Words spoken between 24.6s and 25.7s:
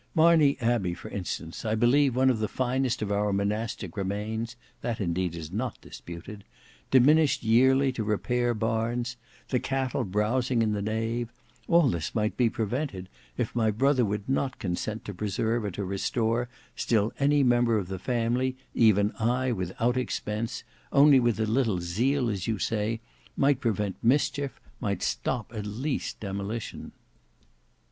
might stop at